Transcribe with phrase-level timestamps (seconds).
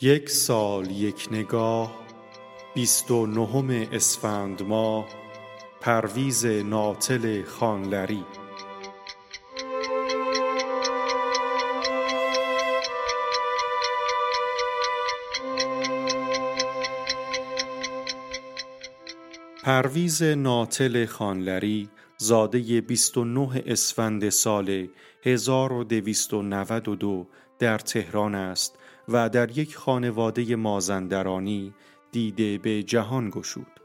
[0.00, 2.06] یک سال یک نگاه
[2.74, 5.06] بیست و نهم اسفند ماه
[5.80, 8.24] پرویز ناتل خانلری.
[19.62, 24.88] پرویز ناتل خانلری زاده 29 اسفند سال
[25.22, 27.26] 1292
[27.58, 28.78] در تهران است.
[29.08, 31.74] و در یک خانواده مازندرانی
[32.12, 33.80] دیده به جهان گشود.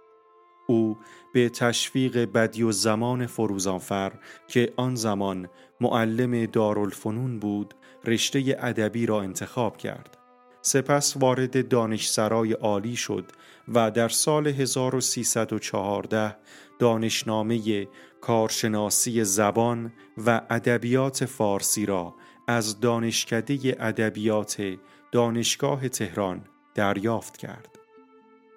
[0.68, 0.98] او
[1.34, 4.12] به تشویق بدی و زمان فروزانفر
[4.48, 5.50] که آن زمان
[5.82, 7.74] معلم دارالفنون بود
[8.06, 10.18] رشته ادبی را انتخاب کرد.
[10.62, 13.32] سپس وارد دانشسرای عالی شد
[13.74, 16.36] و در سال 1314
[16.80, 17.88] دانشنامه
[18.22, 19.94] کارشناسی زبان
[20.26, 22.16] و ادبیات فارسی را
[22.48, 24.78] از دانشکده ادبیات
[25.12, 26.42] دانشگاه تهران
[26.76, 27.80] دریافت کرد.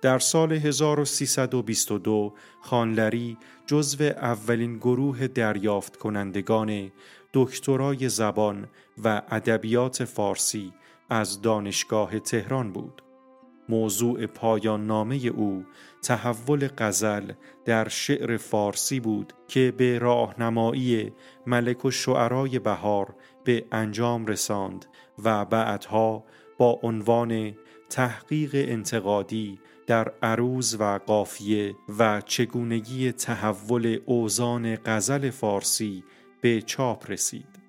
[0.03, 6.93] در سال 1322 خانلری جزو اولین گروه دریافت کنندگان
[7.33, 8.69] دکترای زبان
[9.05, 10.73] و ادبیات فارسی
[11.11, 13.03] از دانشگاه تهران بود.
[13.69, 15.65] موضوع پایان نامه او
[16.03, 17.33] تحول غزل
[17.65, 21.13] در شعر فارسی بود که به راهنمایی
[21.47, 24.87] ملک و شعرای بهار به انجام رساند
[25.25, 26.25] و بعدها
[26.59, 27.55] با عنوان
[27.91, 36.05] تحقیق انتقادی در عروض و قافیه و چگونگی تحول اوزان غزل فارسی
[36.41, 37.65] به چاپ رسید.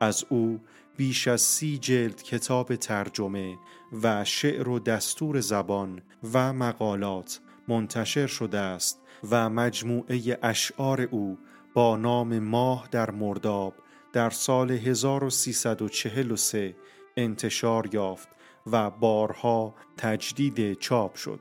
[0.00, 0.60] از او
[0.96, 3.58] بیش از سی جلد کتاب ترجمه
[4.02, 11.38] و شعر و دستور زبان و مقالات منتشر شده است و مجموعه اشعار او
[11.74, 13.74] با نام ماه در مرداب
[14.12, 16.76] در سال 1343
[17.16, 18.28] انتشار یافت
[18.66, 21.40] و بارها تجدید چاپ شد.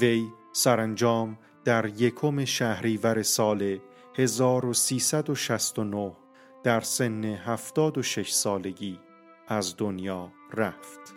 [0.00, 3.78] وی سرانجام در یکم شهریور سال
[4.14, 6.16] 1369
[6.62, 9.00] در سن 76 سالگی
[9.48, 11.15] از دنیا رفت.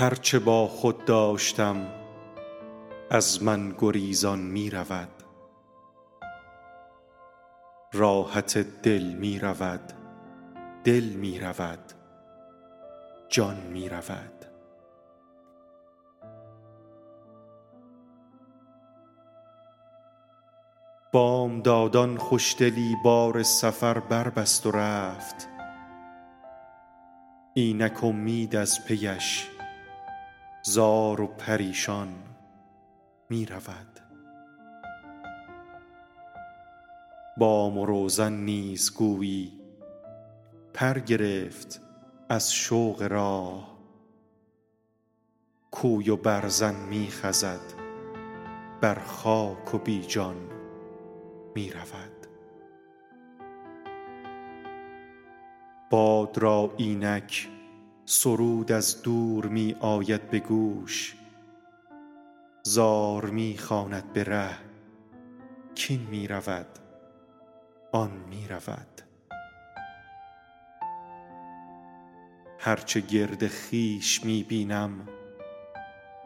[0.00, 1.86] هرچه با خود داشتم
[3.10, 5.08] از من گریزان می رود.
[7.92, 9.92] راحت دل می رود
[10.84, 11.78] دل می رود
[13.28, 14.44] جان می رود.
[21.12, 25.48] بامدادان خوشدلی بار سفر بربست و رفت.
[27.54, 29.57] اینک امید از پیش
[30.62, 32.14] زار و پریشان
[33.30, 34.00] می رود
[37.38, 39.60] بام و روزن نیز گویی
[40.74, 41.80] پر گرفت
[42.28, 43.78] از شوق راه.
[45.70, 47.60] کوی و برزن می خزد
[48.80, 50.36] بر خاک و بی جان
[51.54, 52.26] می رود
[55.90, 57.48] باد را اینک
[58.10, 61.16] سرود از دور می آید به گوش
[62.62, 64.56] زار می خواند به ره
[65.74, 66.66] کین می رود
[67.92, 69.02] آن می رود.
[72.58, 75.08] هرچه گرد خویش می بینم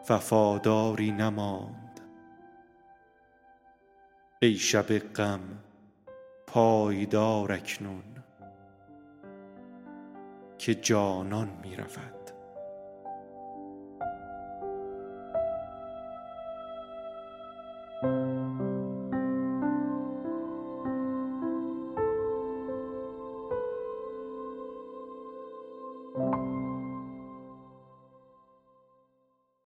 [0.09, 1.99] وفاداری نماند.
[4.41, 5.63] ای شب غم
[6.47, 8.22] پایدار اکنون.
[10.63, 12.22] که جانان می رود